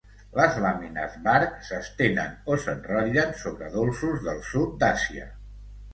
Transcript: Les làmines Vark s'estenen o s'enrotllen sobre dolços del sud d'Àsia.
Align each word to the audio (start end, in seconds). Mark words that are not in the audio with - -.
Les 0.37 0.55
làmines 0.61 1.17
Vark 1.27 1.59
s'estenen 1.67 2.33
o 2.55 2.59
s'enrotllen 2.63 3.37
sobre 3.45 3.69
dolços 3.77 4.27
del 4.29 4.45
sud 4.53 4.77
d'Àsia. 4.83 5.29